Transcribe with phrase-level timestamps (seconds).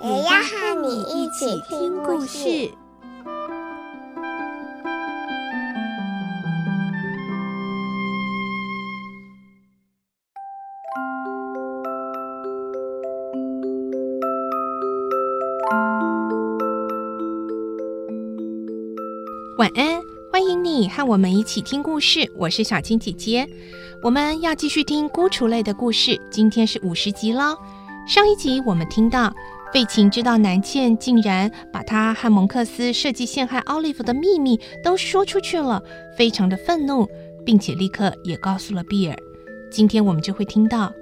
[0.00, 2.70] 也要和你一起听故事。
[19.58, 22.30] 晚安，欢迎你和我们一起听故事。
[22.36, 23.48] 我是小青姐姐，
[24.00, 26.16] 我们要继续听孤雏类的故事。
[26.30, 27.56] 今天是五十集喽。
[28.06, 29.34] 上一集我们听到
[29.72, 35.82] 费琴知道南茜竟然把她和蒙克斯设计陷害奥利弗的秘密都说出去了，
[36.16, 37.06] 非常的愤怒，
[37.44, 39.16] 并且立刻也告诉了比尔。
[39.70, 40.92] 今天我们就会听到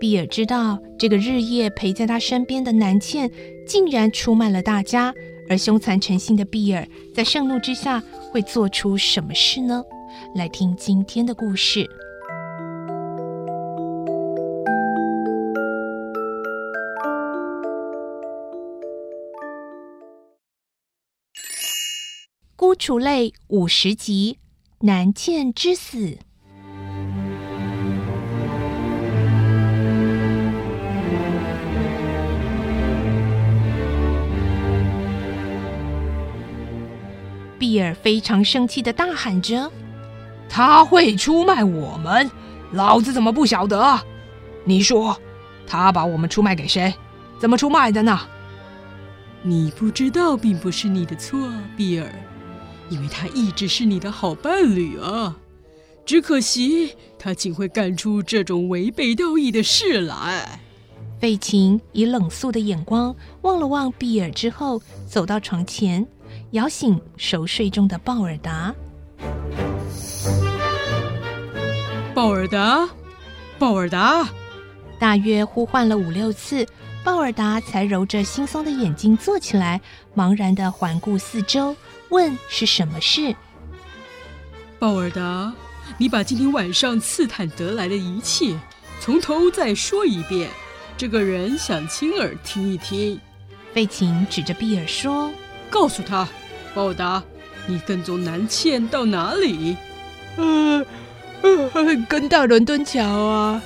[0.00, 3.30] 比尔知道这个日夜陪在他身边的南茜
[3.66, 5.14] 竟然出卖了大家。
[5.46, 9.84] 而凶残成性的比尔在盛怒之下会做出什么事呢？
[10.34, 11.86] 来听今天的故事。
[22.74, 24.38] 孤雏泪五十集：
[24.80, 26.18] 南茜之死。
[37.60, 39.70] 比尔非常生气的大喊着
[40.50, 42.28] ：“他会出卖我们，
[42.72, 44.02] 老子怎么不晓得啊？
[44.64, 45.16] 你说，
[45.64, 46.92] 他把我们出卖给谁？
[47.38, 48.20] 怎么出卖的呢？”
[49.46, 51.38] 你不知道，并不是你的错，
[51.76, 52.10] 比尔，
[52.90, 55.36] 因为他一直是你的好伴侣啊。
[56.06, 60.60] 只可惜，他竟会干出这种违背道义的事来。
[61.18, 66.06] 费琴以冷肃的眼光望了望比尔之后，走到床前。
[66.50, 68.74] 摇醒熟睡中的鲍尔达。
[72.14, 72.88] 鲍尔达，
[73.58, 74.28] 鲍尔达，
[75.04, 76.66] 大约呼唤了五六次，
[77.04, 79.78] 鲍尔达才揉着惺忪的眼睛坐起来，
[80.16, 81.76] 茫然地环顾四周，
[82.08, 83.36] 问是什么事。
[84.78, 85.52] 鲍尔达，
[85.98, 88.58] 你把今天晚上刺探得来的一切，
[88.98, 90.48] 从头再说一遍。
[90.96, 93.20] 这个人想亲耳听一听。
[93.74, 95.30] 费琴指着比尔说
[95.68, 96.26] ：“告诉他。”
[96.74, 97.22] 鲍尔达，
[97.66, 99.76] 你跟踪南茜到哪里？
[100.38, 100.82] 呃，
[101.42, 103.62] 呃，跟到伦敦桥啊。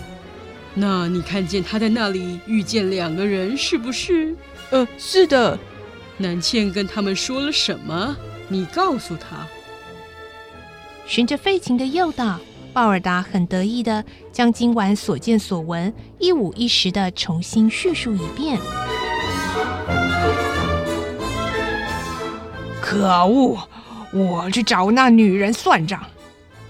[0.74, 4.34] 那你看见他在那里遇见两个人，是不是？
[4.70, 5.58] 呃，是的。
[6.16, 8.16] 南茜跟他们说了什么？
[8.48, 9.46] 你告诉他。
[11.06, 12.38] 循着费琴的诱导，
[12.72, 18.58] 鲍尔达很得意的将今晚所见所闻一五一十的重新叙述一遍。
[22.80, 23.58] 可恶！
[24.12, 26.02] 我去找那女人算账。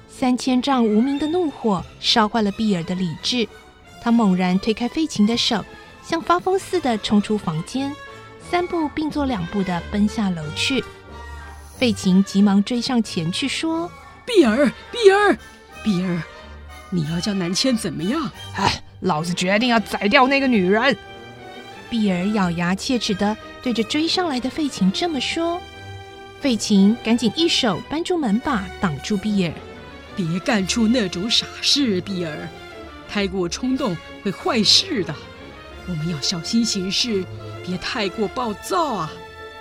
[0.09, 3.49] 三千丈无名的怒火烧坏了比尔的理智，
[4.03, 5.65] 他猛然推开费琴的手，
[6.03, 7.95] 像发疯似的冲出房间，
[8.51, 10.83] 三步并作两步的奔下楼去。
[11.77, 13.91] 费琴急忙追上前去，说
[14.27, 15.39] ：“碧儿，碧儿，
[15.85, 16.23] 碧儿，
[16.91, 18.31] 你要叫南茜怎么样？
[18.57, 20.97] 哎，老子决定要宰掉那个女人！”
[21.89, 25.61] 碧儿咬牙切齿的对着追上来的费琴这么说。
[26.41, 29.53] 费琴赶紧一手扳住门把，挡住碧儿，
[30.15, 32.49] 别干出那种傻事，比尔，
[33.09, 35.15] 太过冲动会坏事的。
[35.87, 37.25] 我们要小心行事，
[37.65, 39.11] 别太过暴躁啊！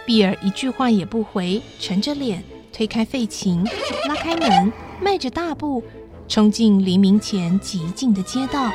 [0.06, 2.44] 比尔一句话也不回，沉着脸
[2.74, 3.64] 推开费琴，
[4.08, 4.72] 拉开门，
[5.02, 5.84] 迈着大步
[6.28, 8.70] 冲进黎明前寂静的街道。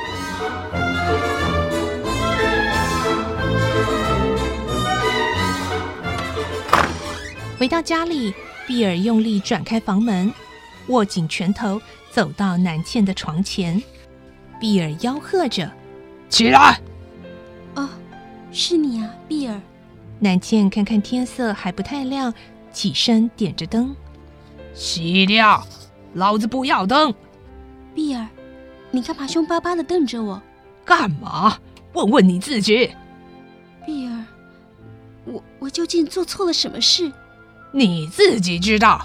[7.58, 8.34] 回到家里，
[8.66, 10.32] 比尔用力转开房门，
[10.88, 11.80] 握紧拳头，
[12.10, 13.80] 走到南茜的床前。
[14.62, 15.68] 比尔吆喝着
[16.30, 16.80] ：“起来
[17.74, 17.88] ！”“哦，
[18.52, 19.60] 是你啊，碧儿。”
[20.20, 22.32] 南茜看看天色还不太亮，
[22.72, 23.92] 起身点着灯。
[24.72, 25.66] “熄掉，
[26.14, 27.12] 老子不要灯
[27.92, 28.28] ！”“碧儿，
[28.92, 30.40] 你干嘛凶巴巴的瞪着我
[30.86, 31.58] ？”“干嘛？
[31.94, 32.88] 问问你自己。
[33.84, 34.24] ”“碧儿，
[35.24, 37.10] 我我究竟做错了什么事？”
[37.74, 39.04] 你自己知道，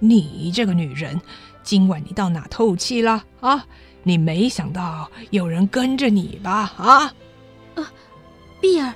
[0.00, 1.18] 你这个女人，
[1.62, 3.64] 今晚你到哪透气了啊？
[4.02, 6.72] 你没想到有人跟着你吧？
[6.76, 7.14] 啊？
[7.74, 7.92] 啊，
[8.60, 8.94] 碧儿，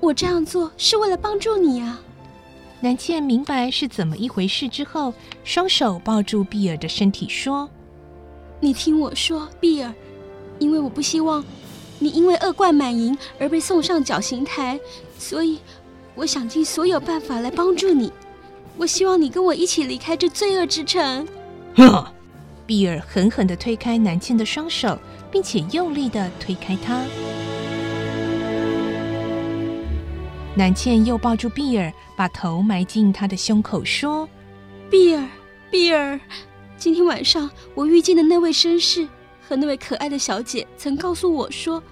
[0.00, 2.00] 我我这样做是为了帮助你啊。
[2.80, 5.12] 南茜明白是怎么一回事之后，
[5.44, 7.68] 双手抱住碧儿的身体说
[8.58, 9.92] ：“你听我说，碧儿，
[10.58, 11.44] 因为我不希望
[11.98, 14.80] 你因为恶贯满盈而被送上绞刑台，
[15.18, 15.58] 所以
[16.14, 18.10] 我想尽所有办法来帮助你。
[18.78, 21.28] 我希望你跟我一起离开这罪恶之城。”
[21.76, 22.06] 哼！
[22.68, 24.98] 碧儿狠狠地推开南茜的双手，
[25.30, 27.02] 并且用力地推开她。
[30.54, 34.28] 南茜又抱住碧儿，把头埋进她的胸口，说
[34.90, 35.26] ：“碧儿，
[35.70, 36.20] 碧儿，
[36.76, 39.08] 今天晚上我遇见的那位绅士
[39.40, 41.82] 和那位可爱的小姐曾告诉我说，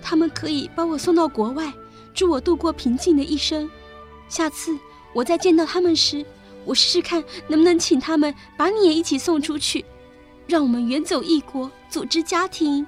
[0.00, 1.72] 他们可以把我送到国外，
[2.14, 3.68] 助我度过平静的一生。
[4.28, 4.78] 下次
[5.12, 6.24] 我再见到他们时，
[6.64, 9.84] 我试试看能不能请他们把你也一起送出去，
[10.50, 12.84] 让我们远走异国，组织家庭。”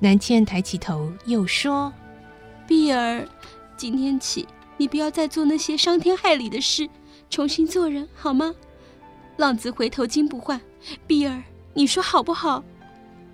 [0.00, 1.92] 南茜抬起头，又说
[2.66, 3.28] ：“碧儿，
[3.76, 4.48] 今天起。”
[4.78, 6.88] 你不要再做那些伤天害理的事，
[7.30, 8.52] 重新做人好吗？
[9.36, 10.60] 浪子回头金不换，
[11.06, 11.40] 碧儿，
[11.74, 12.64] 你说好不好？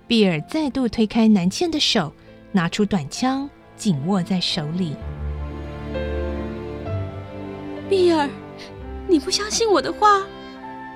[0.05, 2.13] 碧儿再度推开南茜的手，
[2.51, 4.95] 拿出短枪，紧握在手里。
[7.89, 8.29] 碧儿，
[9.07, 10.21] 你不相信我的话？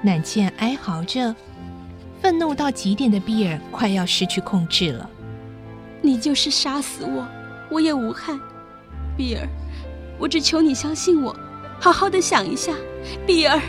[0.03, 1.33] 南茜哀嚎着，
[2.23, 5.09] 愤怒到极点的比尔快要失去控制了。
[6.01, 7.27] 你就是杀死我，
[7.69, 8.39] 我也无憾，
[9.17, 9.45] 比尔。
[10.17, 11.35] 我只求你相信我，
[11.81, 12.71] 好好的想一下，
[13.27, 13.59] 比尔。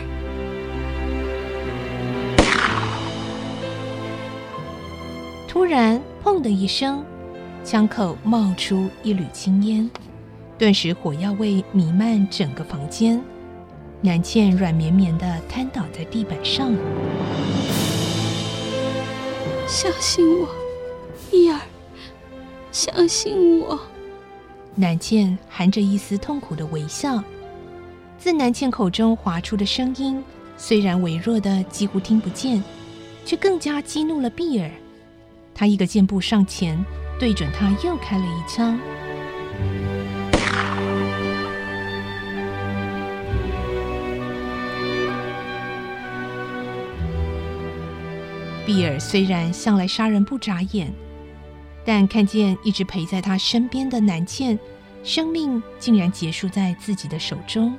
[5.49, 7.03] 突然，砰的一声，
[7.61, 9.91] 枪口冒出一缕青烟，
[10.57, 13.21] 顿时火药味弥漫整个房间。
[13.99, 16.71] 南茜软绵绵的瘫倒在地板上。
[19.67, 20.47] 相信我，
[21.31, 21.59] 碧儿，
[22.71, 23.79] 相信我。
[24.75, 27.23] 南茜含着一丝痛苦的微笑，
[28.17, 30.23] 自南茜口中滑出的声音，
[30.55, 32.63] 虽然微弱的几乎听不见，
[33.25, 34.69] 却更加激怒了碧儿。
[35.53, 36.77] 他一个箭步上前，
[37.19, 38.79] 对准他又开了一枪。
[48.65, 50.91] 比尔虽然向来杀人不眨眼。
[51.85, 54.57] 但看见一直陪在他身边的南茜，
[55.03, 57.77] 生命竟然结束在自己的手中。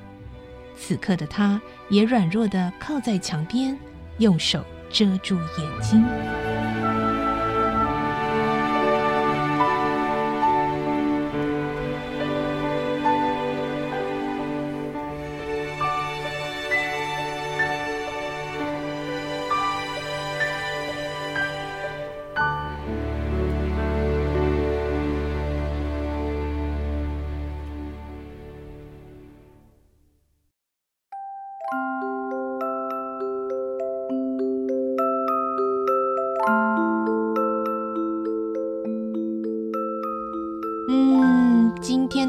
[0.77, 1.61] 此刻的他
[1.91, 3.77] 也软弱地靠在墙边，
[4.19, 6.46] 用手遮住眼睛。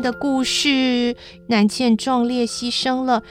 [0.02, 1.16] 的故事，
[1.48, 3.22] 南茜壮烈牺牲了。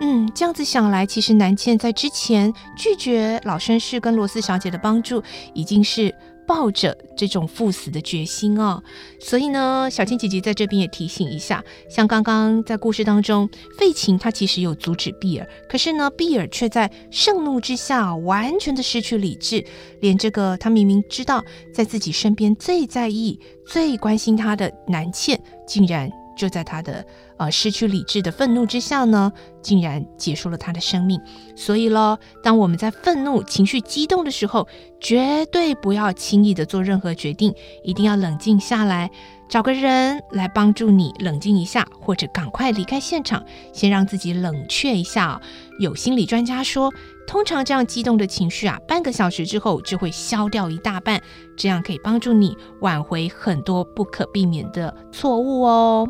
[0.00, 5.22] 嗯，这样子想来，其实南茜在之前拒绝老绅士跟罗斯小姐的帮助，
[5.54, 6.14] 已经是。
[6.46, 8.82] 抱着这种赴死的决心哦，
[9.18, 13.48] 所以呢，小青姐姐在这边也提醒一下，像刚刚在故事当中，
[13.78, 19.64] 费琴她其实有阻止碧儿，可是呢，碧儿却在盛怒之下完全的失去理智，
[20.00, 21.44] 连这个她明明知道
[21.74, 26.10] 在自己身边最在意、最关心她的南茜，竟然。
[26.36, 27.02] 就在他的
[27.38, 31.20] 呃失去理智的愤怒之下呢，竟然结束了他的生命。
[31.54, 34.66] 所以咯，当我们在愤怒、情绪激动的时候，
[35.00, 39.10] 绝对不要轻易的做任何决定，一定要冷静下来，
[39.48, 45.40] 找个人来帮助你冷静一下，或者赶快离开现场，先让自己冷却一下。
[45.78, 46.92] 有心理专家说，
[47.26, 51.20] 通常这样激动的情绪啊，半个小时之后就会消掉一大半，
[51.56, 56.08] 这样可以帮助你挽回很多不可避免的错误哦。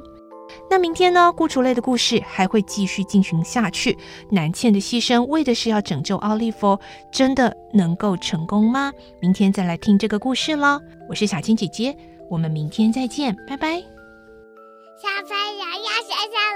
[0.70, 1.32] 那明天呢？
[1.32, 3.96] 孤雏类的故事还会继续进行下去。
[4.30, 6.78] 南茜的牺牲为的是要拯救奥利弗，
[7.10, 8.92] 真的能够成功吗？
[9.20, 10.80] 明天再来听这个故事喽。
[11.08, 11.96] 我是小青姐姐，
[12.30, 13.82] 我们明天再见，拜拜。
[14.96, 16.36] 小朋友要睡觉